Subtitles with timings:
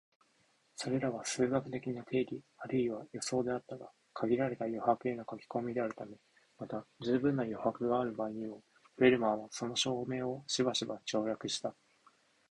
[0.77, 6.17] それらは数学的な定理あるいは予想であったが、限られた余白への書き込みであるため、
[6.57, 8.63] また充分な余白がある場合にも、
[8.97, 11.75] フェルマーはその証明をしばしば省略した